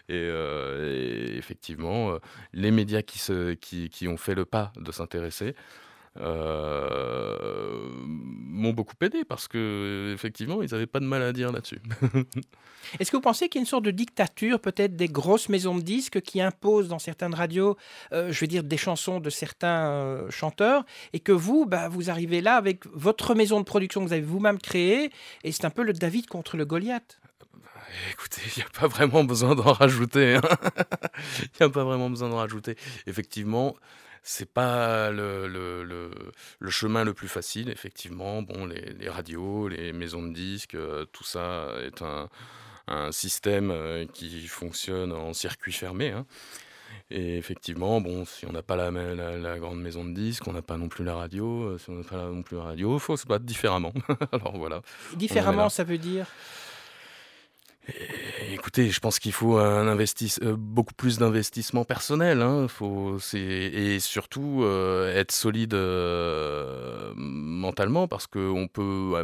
et, 0.09 0.15
euh, 0.15 1.39
effectivement, 1.39 2.11
euh, 2.11 2.19
les 2.53 2.71
médias 2.71 3.01
qui, 3.01 4.09
ont 4.09 4.17
fait 4.19 4.35
le 4.35 4.45
pas 4.45 4.73
de 4.77 4.93
s'intéresser 4.93 5.55
euh, 6.21 7.89
m'ont 7.97 8.73
beaucoup 8.73 8.97
aidé 9.01 9.25
parce 9.25 9.49
que 9.49 10.13
effectivement, 10.13 10.61
ils 10.61 10.71
n'avaient 10.73 10.87
pas 10.87 11.01
de 11.01 11.07
mal 11.07 11.23
à 11.23 11.33
dire 11.33 11.53
là-dessus. 11.53 11.81
Est-ce 12.99 13.13
que 13.13 13.17
vous 13.17 13.23
pensez 13.23 13.49
qu'il 13.49 13.61
y 13.61 13.63
a 13.63 13.63
une 13.63 13.67
sorte 13.67 13.85
de 13.85 13.93
dictature, 13.93 14.59
peut-être 14.59 14.97
des 14.97 15.07
grosses 15.07 15.49
maisons 15.49 15.77
de 15.77 15.83
disques 15.83 16.21
qui 16.21 16.41
imposent 16.43 16.89
dans 16.89 16.99
certaines 16.99 17.33
radios, 17.33 17.77
je 18.11 18.39
veux 18.41 18.49
dire, 18.49 18.65
des 18.65 18.77
chansons 18.77 19.21
de 19.21 19.31
certains 19.31 20.29
chanteurs, 20.31 20.85
et 21.13 21.21
que 21.21 21.31
vous, 21.31 21.65
bah, 21.65 21.89
vous 21.89 22.11
arrivez 22.11 22.41
là 22.41 22.57
avec 22.57 22.85
votre 22.87 23.37
maison 23.37 23.61
de 23.61 23.65
production 23.65 24.01
que 24.01 24.09
vous 24.09 24.13
avez 24.13 24.23
vous-même 24.23 24.59
créée, 24.59 25.13
et 25.45 25.53
c'est 25.53 25.65
un 25.65 25.71
peu 25.71 25.85
le 25.85 25.93
David 25.93 26.27
contre 26.27 26.57
le 26.57 26.65
Goliath? 26.65 27.22
Écoutez, 28.13 28.41
il 28.57 28.59
n'y 28.61 28.65
a 28.65 28.81
pas 28.81 28.87
vraiment 28.87 29.25
besoin 29.25 29.55
d'en 29.55 29.73
rajouter. 29.73 30.37
hein. 30.37 30.41
Il 31.43 31.49
n'y 31.61 31.67
a 31.67 31.71
pas 31.71 31.85
vraiment 31.85 32.11
besoin 32.11 32.29
d'en 32.29 32.37
rajouter. 32.37 32.77
Effectivement, 33.07 33.77
c'est 34.23 34.51
pas 34.51 35.11
le, 35.11 35.47
le- 35.47 35.83
le- 35.85 36.11
le 36.59 36.71
chemin 36.71 37.05
le 37.05 37.13
plus 37.15 37.29
facile. 37.29 37.69
Effectivement, 37.71 38.43
bon, 38.43 38.67
les, 38.67 38.93
les 38.99 39.09
radios, 39.09 39.69
les 39.69 39.93
maisons 39.93 40.23
de 40.23 40.33
disques, 40.33 40.75
euh, 40.75 41.05
tout 41.13 41.25
ça 41.25 41.69
est 41.85 42.03
un, 42.03 42.29
un 42.89 43.13
système 43.13 43.71
euh, 43.71 44.07
qui 44.13 44.47
fonctionne 44.49 45.13
en 45.13 45.33
circuit 45.33 45.73
fermé. 45.73 46.11
hein. 46.11 46.25
Et 47.11 47.37
effectivement, 47.37 48.01
bon, 48.01 48.25
si 48.25 48.47
on 48.47 48.53
n'a 48.53 48.63
pas 48.63 48.77
la, 48.77 48.91
la- 48.91 49.37
la 49.37 49.59
grande 49.59 49.81
maison 49.83 50.05
de 50.05 50.13
disques, 50.15 50.47
on 50.47 50.53
n'a 50.53 50.63
pas 50.63 50.77
non 50.79 50.89
plus 50.89 51.05
la 51.05 51.15
radio. 51.15 51.65
euh, 51.65 51.79
Si 51.79 51.91
on 51.91 51.95
n'a 51.95 52.05
pas 52.05 52.17
non 52.25 52.43
plus 52.43 52.57
la 52.57 52.63
radio, 52.65 52.95
il 52.95 53.01
faut 53.01 53.17
se 53.17 53.27
battre 53.27 53.45
différemment. 53.45 53.93
Alors 54.33 54.57
voilà. 54.57 54.83
Différemment, 55.17 55.69
ça 55.69 55.85
veut 55.85 55.99
dire? 55.99 56.27
Écoutez, 58.51 58.91
je 58.91 59.01
pense 59.01 59.19
qu'il 59.19 59.33
faut 59.33 59.59
euh, 59.59 60.57
beaucoup 60.57 60.95
plus 60.95 61.19
d'investissement 61.19 61.85
personnel. 61.85 62.41
Hein. 62.41 62.69
Faut, 62.69 63.19
et 63.35 63.99
surtout 63.99 64.61
euh, 64.63 65.15
être 65.15 65.33
solide 65.33 65.75
euh, 65.75 67.13
mentalement 67.17 68.07
parce 68.07 68.27
qu'on 68.27 68.69
peut 68.69 69.15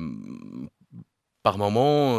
par 1.45 1.57
moment 1.57 2.15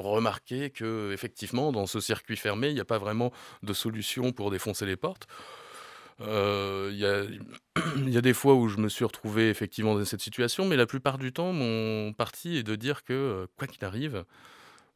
remarquer 0.00 0.70
que 0.70 1.12
effectivement 1.12 1.72
dans 1.72 1.86
ce 1.86 2.00
circuit 2.00 2.36
fermé, 2.36 2.68
il 2.68 2.74
n'y 2.74 2.80
a 2.80 2.84
pas 2.84 2.98
vraiment 2.98 3.32
de 3.62 3.72
solution 3.72 4.32
pour 4.32 4.50
défoncer 4.50 4.86
les 4.86 4.96
portes. 4.96 5.26
Il 6.20 8.10
y, 8.10 8.16
a, 8.16 8.20
des 8.20 8.32
fois 8.32 8.54
où 8.54 8.68
je 8.68 8.76
me 8.76 8.88
suis 8.88 9.04
retrouvé 9.04 9.48
effectivement 9.48 9.94
dans 9.96 10.04
cette 10.04 10.20
situation, 10.20 10.66
mais 10.66 10.76
la 10.76 10.86
plupart 10.86 11.18
du 11.18 11.32
temps, 11.32 11.52
mon 11.52 12.12
parti 12.12 12.58
est 12.58 12.62
de 12.62 12.76
dire 12.76 13.02
que 13.02 13.48
quoi 13.56 13.66
qu'il 13.66 13.84
arrive, 13.84 14.24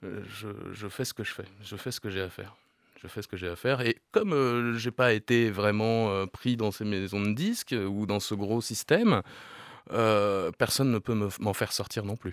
je, 0.03 0.49
je 0.73 0.89
fais 0.89 1.05
ce 1.05 1.15
que 1.15 1.25
je 1.25 1.33
fais, 1.33 1.45
je 1.63 1.77
fais 1.77 1.91
ce 1.91 2.01
que 2.01 2.11
j'ai 2.11 2.21
à 2.23 2.29
faire. 2.31 2.55
Je 3.03 3.09
fais 3.09 3.21
ce 3.23 3.29
que 3.29 3.37
j'ai 3.37 3.49
à 3.49 3.57
faire. 3.57 3.83
Et 3.83 3.99
comme 4.11 4.33
euh, 4.33 4.75
j'ai 4.79 4.91
pas 4.91 5.13
été 5.13 5.51
vraiment 5.51 6.11
euh, 6.11 6.27
pris 6.27 6.57
dans 6.57 6.71
ces 6.73 6.85
maisons 6.85 7.21
de 7.21 7.35
disques 7.35 7.73
euh, 7.75 7.85
ou 7.87 8.07
dans 8.07 8.21
ce 8.21 8.35
gros 8.35 8.61
système, 8.63 9.23
euh, 9.93 10.51
personne 10.59 10.91
ne 10.91 10.99
peut 10.99 11.15
me- 11.15 11.29
m'en 11.39 11.53
faire 11.53 11.73
sortir 11.73 12.05
non 12.05 12.17
plus. 12.17 12.33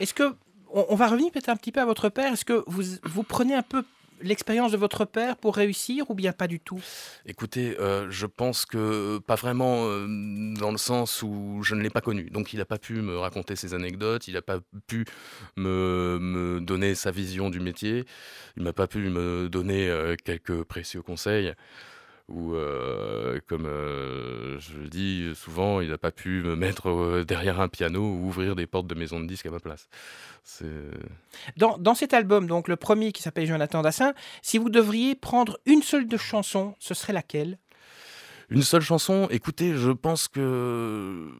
Est-ce 0.00 0.14
que 0.14 0.34
on, 0.72 0.86
on 0.88 0.94
va 0.96 1.06
revenir 1.08 1.30
peut-être 1.30 1.50
un 1.50 1.56
petit 1.56 1.70
peu 1.70 1.80
à 1.80 1.84
votre 1.84 2.08
père 2.08 2.32
Est-ce 2.32 2.44
que 2.46 2.64
vous, 2.66 2.82
vous 3.04 3.22
prenez 3.22 3.54
un 3.54 3.62
peu 3.62 3.84
l'expérience 4.22 4.72
de 4.72 4.76
votre 4.76 5.04
père 5.04 5.36
pour 5.36 5.56
réussir 5.56 6.10
ou 6.10 6.14
bien 6.14 6.32
pas 6.32 6.46
du 6.46 6.60
tout? 6.60 6.80
Écoutez, 7.26 7.78
euh, 7.78 8.10
je 8.10 8.26
pense 8.26 8.66
que 8.66 9.18
pas 9.18 9.34
vraiment 9.34 9.86
euh, 9.86 10.06
dans 10.58 10.70
le 10.70 10.78
sens 10.78 11.22
où 11.22 11.60
je 11.62 11.74
ne 11.74 11.82
l'ai 11.82 11.90
pas 11.90 12.00
connu. 12.00 12.30
Donc 12.30 12.52
il 12.52 12.58
n'a 12.58 12.64
pas 12.64 12.78
pu 12.78 12.94
me 12.94 13.16
raconter 13.18 13.56
ses 13.56 13.74
anecdotes, 13.74 14.28
il 14.28 14.34
n'a 14.34 14.42
pas 14.42 14.58
pu 14.86 15.04
me, 15.56 16.18
me 16.20 16.60
donner 16.60 16.94
sa 16.94 17.10
vision 17.10 17.50
du 17.50 17.60
métier, 17.60 18.04
il 18.56 18.62
m'a 18.62 18.72
pas 18.72 18.86
pu 18.86 18.98
me 18.98 19.48
donner 19.48 19.88
euh, 19.88 20.16
quelques 20.22 20.64
précieux 20.64 21.02
conseils. 21.02 21.54
Ou 22.28 22.54
euh, 22.54 23.40
comme 23.46 23.64
euh, 23.64 24.60
je 24.60 24.76
le 24.76 24.88
dis 24.88 25.30
souvent, 25.34 25.80
il 25.80 25.88
n'a 25.88 25.96
pas 25.96 26.10
pu 26.10 26.42
me 26.42 26.56
mettre 26.56 26.90
euh, 26.90 27.24
derrière 27.24 27.58
un 27.58 27.68
piano 27.68 28.02
ou 28.02 28.26
ouvrir 28.26 28.54
des 28.54 28.66
portes 28.66 28.86
de 28.86 28.94
maison 28.94 29.18
de 29.18 29.26
disques 29.26 29.46
à 29.46 29.50
ma 29.50 29.60
place. 29.60 29.88
C'est 30.44 30.66
dans, 31.56 31.78
dans 31.78 31.94
cet 31.94 32.12
album, 32.12 32.46
donc 32.46 32.68
le 32.68 32.76
premier 32.76 33.12
qui 33.12 33.22
s'appelle 33.22 33.46
Jonathan 33.46 33.80
Dassin, 33.80 34.12
si 34.42 34.58
vous 34.58 34.68
devriez 34.68 35.14
prendre 35.14 35.58
une 35.64 35.82
seule 35.82 36.06
de 36.06 36.16
chanson, 36.18 36.74
ce 36.78 36.92
serait 36.92 37.14
laquelle? 37.14 37.58
Une 38.50 38.62
seule 38.62 38.82
chanson, 38.82 39.28
écoutez, 39.30 39.74
je 39.74 39.90
pense 39.90 40.28
que 40.28 41.30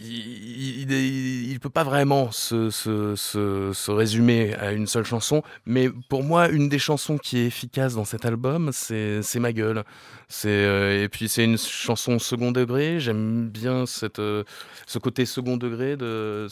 il, 0.00 0.90
il 0.92 1.60
peut 1.60 1.70
pas 1.70 1.84
vraiment 1.84 2.30
se, 2.32 2.70
se, 2.70 3.14
se, 3.16 3.72
se 3.72 3.90
résumer 3.90 4.54
à 4.54 4.72
une 4.72 4.86
seule 4.86 5.04
chanson, 5.04 5.42
mais 5.66 5.90
pour 6.08 6.22
moi, 6.22 6.48
une 6.48 6.68
des 6.68 6.78
chansons 6.78 7.18
qui 7.18 7.38
est 7.38 7.46
efficace 7.46 7.94
dans 7.94 8.04
cet 8.04 8.24
album, 8.24 8.70
c'est 8.72 9.22
ma 9.38 9.52
gueule. 9.52 9.84
C'est 10.28 10.48
euh, 10.48 11.04
et 11.04 11.08
puis 11.08 11.28
c'est 11.28 11.44
une 11.44 11.58
chanson 11.58 12.18
second 12.18 12.50
degré. 12.50 12.98
J'aime 12.98 13.48
bien 13.48 13.86
cette 13.86 14.18
euh, 14.18 14.42
ce 14.86 14.98
côté 14.98 15.26
second 15.26 15.56
degré 15.56 15.96
de 15.96 16.48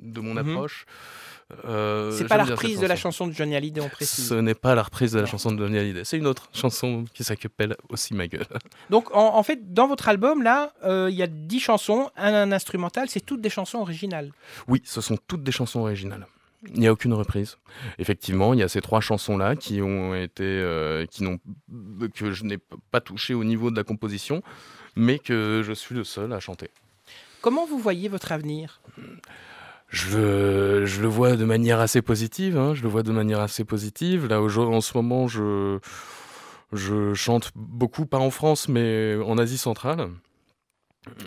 de 0.00 0.20
mon 0.20 0.34
Mhm. 0.34 0.38
approche. 0.50 0.84
Euh, 1.64 2.10
C'est 2.10 2.26
pas 2.26 2.36
la 2.38 2.44
reprise 2.44 2.80
de 2.80 2.86
la 2.86 2.96
chanson. 2.96 3.26
de 3.26 3.32
Johnny 3.32 3.54
Hallyday, 3.54 3.80
on 3.80 3.88
précise. 3.88 4.28
Ce 4.28 4.34
n'est 4.34 4.54
pas 4.54 4.74
la 4.74 4.82
reprise 4.82 5.12
de 5.12 5.20
la 5.20 5.26
chanson 5.26 5.52
de 5.52 5.58
Johnny 5.58 5.78
Hallyday. 5.78 6.04
C'est 6.04 6.18
une 6.18 6.26
autre 6.26 6.48
chanson 6.52 7.04
qui 7.14 7.22
s'appelle 7.22 7.76
aussi 7.88 8.14
ma 8.14 8.26
gueule. 8.26 8.46
Donc 8.90 9.14
en, 9.14 9.36
en 9.36 9.42
fait, 9.42 9.72
dans 9.72 9.86
votre 9.86 10.08
album, 10.08 10.42
là, 10.42 10.72
euh, 10.84 11.08
il 11.10 11.16
y 11.16 11.22
a 11.22 11.26
10 11.28 11.60
chansons, 11.60 12.10
un, 12.16 12.34
un 12.34 12.52
instrumental, 12.52 13.08
c'est 13.08 13.20
toutes 13.24 13.40
des 13.40 13.50
chansons 13.50 13.78
originales. 13.78 14.32
Oui, 14.66 14.82
ce 14.84 15.00
sont 15.00 15.16
toutes 15.28 15.42
des 15.44 15.52
chansons 15.52 15.80
originales. 15.80 16.26
Il 16.74 16.80
n'y 16.80 16.88
a 16.88 16.92
aucune 16.92 17.12
reprise. 17.12 17.58
Effectivement, 17.98 18.52
il 18.52 18.58
y 18.58 18.62
a 18.64 18.68
ces 18.68 18.80
trois 18.80 19.00
chansons-là 19.00 19.54
qui 19.54 19.80
ont 19.82 20.16
été, 20.16 20.42
euh, 20.42 21.06
qui 21.06 21.22
n'ont, 21.22 21.38
que 22.12 22.32
je 22.32 22.42
n'ai 22.42 22.58
pas 22.90 23.00
touché 23.00 23.34
au 23.34 23.44
niveau 23.44 23.70
de 23.70 23.76
la 23.76 23.84
composition, 23.84 24.42
mais 24.96 25.20
que 25.20 25.62
je 25.64 25.72
suis 25.72 25.94
le 25.94 26.02
seul 26.02 26.32
à 26.32 26.40
chanter. 26.40 26.70
Comment 27.40 27.66
vous 27.66 27.78
voyez 27.78 28.08
votre 28.08 28.32
avenir? 28.32 28.80
Je 29.96 30.18
le, 30.18 30.84
je 30.84 31.00
le 31.00 31.08
vois 31.08 31.36
de 31.36 31.44
manière 31.46 31.80
assez 31.80 32.02
positive. 32.02 32.58
hein, 32.58 32.74
je 32.74 32.82
le 32.82 32.88
vois 32.88 33.02
de 33.02 33.12
manière 33.12 33.40
assez 33.40 33.64
positive. 33.64 34.26
Là, 34.26 34.42
en 34.42 34.80
ce 34.82 34.92
moment, 34.94 35.26
je, 35.26 35.78
je 36.72 37.14
chante 37.14 37.50
beaucoup, 37.54 38.04
pas 38.04 38.18
en 38.18 38.30
France, 38.30 38.68
mais 38.68 39.16
en 39.24 39.38
Asie 39.38 39.56
centrale. 39.56 40.10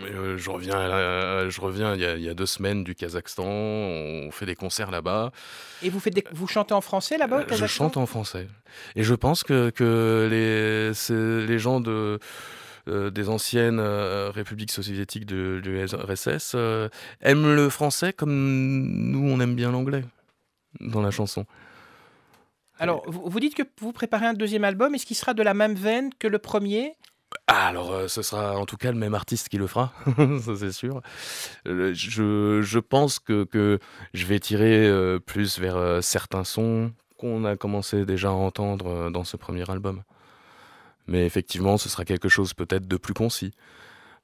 Euh, 0.04 0.38
je 0.38 0.50
reviens, 0.52 0.76
la- 0.88 1.50
je 1.50 1.62
reviens 1.62 1.96
il 1.96 2.02
y, 2.02 2.06
a, 2.06 2.16
il 2.16 2.22
y 2.22 2.30
a 2.30 2.34
deux 2.34 2.46
semaines 2.46 2.84
du 2.84 2.94
Kazakhstan. 2.96 3.46
On 3.48 4.30
fait 4.30 4.46
des 4.46 4.56
concerts 4.56 4.92
là-bas. 4.92 5.32
Et 5.82 5.90
vous, 5.90 6.00
faites 6.02 6.14
des- 6.14 6.26
vous 6.34 6.48
chantez 6.48 6.74
en 6.74 6.82
français 6.82 7.18
là-bas 7.18 7.38
au 7.38 7.52
Euh, 7.52 7.56
Je 7.56 7.66
chante 7.66 7.96
en 7.98 8.06
français. 8.06 8.48
Et 8.96 9.04
je 9.04 9.16
pense 9.16 9.44
que, 9.44 9.70
que 9.72 10.28
les, 10.30 11.48
les 11.48 11.60
gens 11.60 11.80
de, 11.80 12.20
des 12.88 13.30
anciennes 13.30 13.80
euh, 13.80 14.32
républiques 14.32 14.72
soviétiques 14.72 15.26
de, 15.26 15.62
de 15.64 15.70
l'URSS 15.70 16.54
euh, 16.56 16.90
aiment 17.22 17.54
le 17.56 17.70
français 17.70 18.14
comme 18.14 18.32
nous, 18.32 19.30
on 19.30 19.40
aime 19.40 19.56
bien 19.56 19.72
l'anglais 19.72 20.04
dans 20.80 21.02
la 21.02 21.12
chanson. 21.12 21.46
Alors, 22.80 23.04
vous, 23.10 23.40
dites 23.40 23.56
que 23.56 23.64
vous 23.82 23.92
préparez 23.92 24.26
un 24.26 24.34
deuxième 24.34 24.64
album. 24.64 24.96
Est-ce 24.96 25.06
qu'il 25.06 25.18
sera 25.18 25.34
de 25.34 25.44
la 25.44 25.54
même 25.54 25.76
veine 25.76 26.12
que 26.18 26.28
le 26.28 26.40
premier? 26.40 26.96
Ah, 27.48 27.68
alors, 27.68 27.92
euh, 27.92 28.08
ce 28.08 28.22
sera 28.22 28.58
en 28.58 28.66
tout 28.66 28.78
cas 28.78 28.92
le 28.92 28.98
même 28.98 29.14
artiste 29.14 29.50
qui 29.50 29.58
le 29.58 29.68
fera, 29.68 29.94
ça 30.42 30.56
c'est 30.58 30.72
sûr. 30.72 31.02
Euh, 31.68 31.94
je, 31.94 32.62
je 32.62 32.80
pense 32.80 33.20
que, 33.20 33.44
que 33.44 33.80
je 34.14 34.26
vais 34.26 34.40
tirer 34.40 34.88
euh, 34.88 35.20
plus 35.20 35.60
vers 35.60 35.76
euh, 35.76 36.02
certains 36.02 36.44
sons 36.44 36.92
qu'on 37.18 37.46
a 37.46 37.56
commencé 37.56 38.06
déjà 38.06 38.30
à 38.30 38.32
entendre 38.32 38.88
euh, 38.88 39.10
dans 39.10 39.24
ce 39.24 39.38
premier 39.38 39.70
album. 39.70 40.04
Mais 41.10 41.26
effectivement, 41.26 41.78
ce 41.78 41.90
sera 41.90 42.06
quelque 42.06 42.30
chose 42.30 42.54
peut-être 42.54 42.88
de 42.88 42.96
plus 42.96 43.16
concis. 43.16 43.52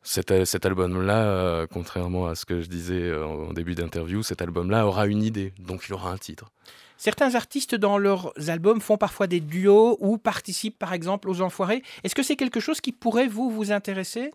Cet, 0.03 0.45
cet 0.45 0.67
album-là, 0.67 1.23
euh, 1.23 1.67
contrairement 1.67 2.27
à 2.27 2.35
ce 2.35 2.45
que 2.45 2.61
je 2.61 2.67
disais 2.67 3.01
euh, 3.01 3.25
en 3.25 3.53
début 3.53 3.73
d'interview, 3.73 4.21
cet 4.21 4.43
album-là 4.43 4.85
aura 4.85 5.07
une 5.07 5.23
idée, 5.23 5.51
donc 5.57 5.85
il 5.89 5.93
aura 5.93 6.11
un 6.11 6.17
titre. 6.17 6.51
Certains 6.97 7.33
artistes 7.33 7.73
dans 7.73 7.97
leurs 7.97 8.31
albums 8.47 8.81
font 8.81 8.97
parfois 8.97 9.25
des 9.25 9.39
duos 9.39 9.97
ou 9.99 10.19
participent 10.19 10.77
par 10.77 10.93
exemple 10.93 11.27
aux 11.27 11.41
Enfoirés. 11.41 11.81
Est-ce 12.03 12.13
que 12.13 12.21
c'est 12.21 12.35
quelque 12.35 12.59
chose 12.59 12.81
qui 12.81 12.91
pourrait 12.91 13.27
vous 13.27 13.49
vous 13.49 13.71
intéresser? 13.71 14.29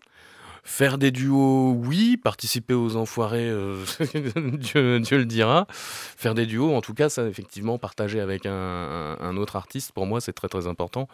Faire 0.65 0.97
des 0.97 1.11
duos, 1.11 1.71
oui. 1.71 2.17
Participer 2.17 2.73
aux 2.73 2.95
enfoirés, 2.97 3.49
euh, 3.49 3.83
Dieu, 4.57 4.99
Dieu 4.99 5.17
le 5.17 5.25
dira. 5.25 5.65
Faire 5.71 6.35
des 6.35 6.45
duos, 6.45 6.75
en 6.75 6.81
tout 6.81 6.93
cas, 6.93 7.07
ça, 7.07 7.25
effectivement, 7.27 7.79
partager 7.79 8.19
avec 8.19 8.45
un 8.45 9.37
autre 9.37 9.55
artiste, 9.55 9.93
pour 9.93 10.05
moi, 10.05 10.21
c'est 10.21 10.33
très 10.33 10.49
très 10.49 10.67
important. 10.67 11.07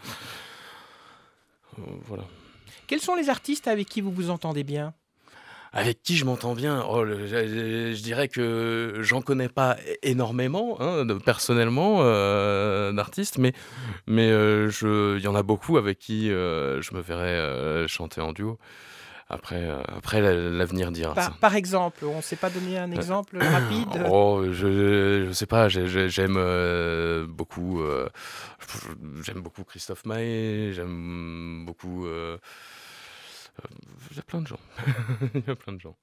Euh, 1.79 1.81
voilà. 2.07 2.24
Quels 2.88 3.01
sont 3.01 3.15
les 3.15 3.29
artistes 3.29 3.67
avec 3.67 3.88
qui 3.88 4.01
vous 4.01 4.12
vous 4.12 4.29
entendez 4.29 4.63
bien? 4.63 4.93
Avec 5.74 6.01
qui 6.01 6.15
je 6.15 6.24
m'entends 6.24 6.55
bien? 6.55 6.84
Oh, 6.89 7.03
le- 7.03 7.27
je, 7.27 7.93
je 7.93 8.01
dirais 8.01 8.29
que 8.29 9.00
j'en 9.01 9.22
connais 9.22 9.50
pas 9.50 9.75
énormément, 10.01 10.79
hein, 10.79 11.03
de- 11.05 11.15
personnellement, 11.15 11.98
euh, 12.01 12.93
d'artistes, 12.93 13.38
mais 13.38 13.51
mais 14.07 14.29
euh, 14.31 14.72
il 15.17 15.24
y 15.24 15.27
en 15.27 15.36
a 15.36 15.43
beaucoup 15.43 15.77
avec 15.77 16.00
qui 16.00 16.31
euh, 16.31 16.81
je 16.81 16.93
me 16.96 17.01
verrais 17.01 17.86
chanter 17.88 18.22
en 18.22 18.31
duo. 18.31 18.57
Après, 19.29 19.62
euh, 19.62 19.81
après 19.88 20.22
la- 20.22 20.34
l'avenir 20.34 20.89
dira 20.91 21.13
ça. 21.13 21.22
par, 21.29 21.38
par 21.39 21.55
exemple, 21.55 22.05
on 22.05 22.17
ne 22.17 22.22
s'est 22.22 22.38
pas 22.38 22.50
donné 22.50 22.77
un 22.77 22.91
exemple 22.91 23.38
rapide 23.41 24.05
Oh, 24.10 24.43
je, 24.51 25.25
je 25.27 25.31
sais 25.34 25.46
pas, 25.46 25.67
j'ai- 25.67 25.88
j'ai- 25.88 26.07
j'aime 26.10 26.36
euh, 26.38 27.25
beaucoup, 27.27 27.81
euh, 27.81 28.07
j'aime 29.24 29.41
beaucoup 29.41 29.63
Christophe 29.65 30.05
Maé, 30.05 30.72
j'aime 30.74 31.65
beaucoup, 31.65 32.05
euh, 32.05 32.38
euh, 33.60 33.67
il 34.12 34.17
y 34.17 34.19
a 34.19 34.24
plein 34.24 34.41
de 34.41 34.48
gens, 34.48 34.60
il 35.36 35.43
y 35.48 35.50
a 35.51 35.55
plein 35.55 35.74
de 35.74 35.81
gens. 35.81 35.96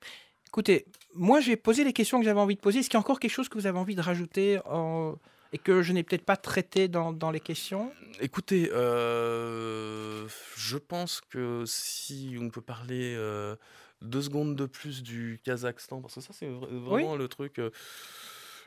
Écoutez, 0.49 0.85
moi 1.15 1.41
j'ai 1.41 1.57
posé 1.57 1.83
les 1.83 1.93
questions 1.93 2.19
que 2.21 2.25
j'avais 2.25 2.41
envie 2.41 2.55
de 2.57 2.61
poser. 2.61 2.81
Est-ce 2.81 2.89
qu'il 2.91 2.97
y 2.97 2.99
a 2.99 3.01
encore 3.01 3.21
quelque 3.21 3.33
chose 3.33 3.49
que 3.49 3.59
vous 3.59 3.67
avez 3.67 3.79
envie 3.79 3.95
de 3.97 4.01
rajouter 4.03 4.59
en- 4.67 5.15
et 5.55 5.59
que 5.59 5.81
je 5.83 5.93
n'ai 5.95 6.03
peut-être 6.03 6.25
pas 6.27 6.37
traité 6.37 6.89
dans, 6.89 7.13
dans 7.13 7.31
les 7.31 7.41
questions 7.41 7.91
Écoutez, 8.21 8.71
euh, 8.73 10.27
je 10.57 10.77
pense 10.77 11.21
que 11.21 11.65
si 11.67 12.37
on 12.41 12.51
peut 12.51 12.61
parler 12.61 13.15
euh, 13.17 13.57
deux 14.03 14.23
secondes 14.23 14.57
de 14.57 14.67
plus 14.67 15.03
du 15.03 15.41
Kazakhstan, 15.45 16.01
parce 16.01 16.15
que 16.17 16.21
ça 16.21 16.33
c'est 16.33 16.47
vra- 16.47 16.69
vraiment 16.69 17.17
le 17.17 17.29
truc. 17.29 17.59
euh, 17.59 17.71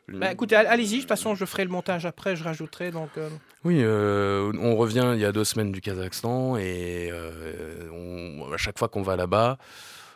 Bah, 0.09 0.31
Écoutez, 0.31 0.55
all- 0.55 0.67
allez-y, 0.67 0.95
de 0.95 0.99
toute 1.01 1.09
façon 1.09 1.35
je 1.35 1.43
ferai 1.45 1.63
le 1.65 1.69
montage 1.69 2.05
après, 2.05 2.35
je 2.35 2.43
rajouterai. 2.43 2.91
Donc, 2.91 3.09
euh, 3.17 3.29
Oui, 3.65 3.79
euh, 3.81 4.51
on 4.59 4.75
revient 4.77 5.11
il 5.15 5.19
y 5.19 5.25
a 5.25 5.31
deux 5.33 5.43
semaines 5.43 5.71
du 5.71 5.81
Kazakhstan 5.81 6.57
et 6.57 7.09
euh, 7.11 7.89
on- 7.91 8.51
à 8.53 8.57
chaque 8.57 8.79
fois 8.79 8.87
qu'on 8.87 9.01
va 9.01 9.15
là-bas, 9.17 9.57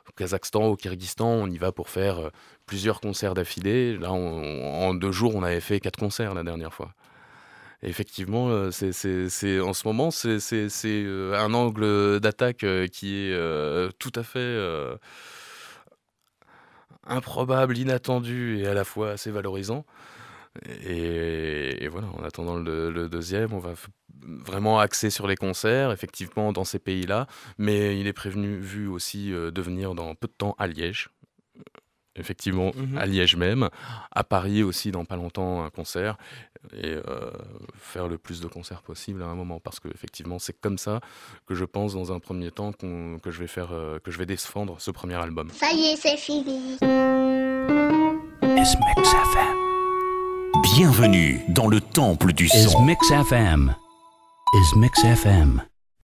au 0.09 0.11
Kazakhstan, 0.13 0.63
au 0.65 0.75
Kyrgyzstan, 0.75 1.27
on 1.27 1.47
y 1.47 1.57
va 1.57 1.71
pour 1.71 1.89
faire 1.89 2.19
euh, 2.19 2.29
plusieurs 2.65 2.99
concerts 3.01 3.33
d'affilée. 3.33 3.97
Là, 3.97 4.11
en 4.11 4.93
deux 4.93 5.11
jours, 5.11 5.35
on 5.35 5.43
avait 5.43 5.61
fait 5.61 5.79
quatre 5.79 5.99
concerts 5.99 6.33
la 6.33 6.43
dernière 6.43 6.73
fois. 6.73 6.93
Effectivement, 7.83 8.49
euh, 8.49 8.69
c'est, 8.71 9.59
en 9.59 9.73
ce 9.73 9.87
moment, 9.87 10.11
c'est, 10.11 10.37
euh, 10.85 11.33
un 11.33 11.53
angle 11.53 12.19
d'attaque 12.19 12.65
qui 12.91 13.15
est 13.15 13.97
tout 13.99 14.11
à 14.15 14.23
fait 14.23 14.57
improbable, 17.07 17.77
inattendu 17.77 18.59
et 18.59 18.67
à 18.67 18.73
la 18.73 18.83
fois 18.83 19.11
assez 19.11 19.31
valorisant. 19.31 19.85
Et, 20.65 21.83
et 21.83 21.87
voilà, 21.87 22.07
en 22.17 22.23
attendant 22.23 22.55
le, 22.55 22.89
le 22.91 23.07
deuxième, 23.07 23.53
on 23.53 23.59
va 23.59 23.73
vraiment 24.23 24.79
axer 24.79 25.09
sur 25.09 25.25
les 25.27 25.35
concerts, 25.37 25.91
effectivement, 25.91 26.51
dans 26.51 26.65
ces 26.65 26.79
pays-là. 26.79 27.27
Mais 27.57 27.99
il 27.99 28.05
est 28.07 28.13
prévenu, 28.13 28.57
vu 28.59 28.87
aussi 28.87 29.31
euh, 29.33 29.51
de 29.51 29.61
venir 29.61 29.95
dans 29.95 30.13
peu 30.15 30.27
de 30.27 30.33
temps 30.33 30.55
à 30.59 30.67
Liège. 30.67 31.09
Effectivement, 32.17 32.71
Mhm. 32.75 32.97
à 32.97 33.05
Liège 33.05 33.37
même. 33.37 33.69
À 34.11 34.25
Paris 34.25 34.63
aussi, 34.63 34.91
dans 34.91 35.05
pas 35.05 35.15
longtemps, 35.15 35.63
un 35.63 35.69
concert. 35.69 36.17
Et 36.73 36.87
euh, 37.07 37.31
faire 37.77 38.09
le 38.09 38.17
plus 38.17 38.41
de 38.41 38.47
concerts 38.47 38.81
possible 38.81 39.23
à 39.23 39.27
un 39.27 39.35
moment. 39.35 39.61
Parce 39.61 39.79
que, 39.79 39.87
effectivement, 39.87 40.37
c'est 40.37 40.59
comme 40.59 40.77
ça 40.77 40.99
que 41.47 41.55
je 41.55 41.63
pense, 41.63 41.93
dans 41.93 42.11
un 42.11 42.19
premier 42.19 42.51
temps, 42.51 42.73
que, 42.73 43.31
je 43.31 43.39
vais 43.39 43.47
faire, 43.47 43.71
euh, 43.71 43.99
que 43.99 44.11
je 44.11 44.17
vais 44.17 44.25
défendre 44.25 44.75
ce 44.81 44.91
premier 44.91 45.15
album. 45.15 45.49
Ça 45.53 45.71
y 45.71 45.85
est, 45.85 45.95
c'est 45.95 46.17
fini. 46.17 46.77
Bienvenue 50.59 51.39
dans 51.47 51.67
le 51.67 51.79
temple 51.79 52.33
du 52.33 52.45
Is 52.45 52.69
son. 52.69 52.81
Mix 52.83 53.09
FM. 53.09 53.73
Is 54.53 54.77
Mix 54.77 55.01
FM. 55.03 55.61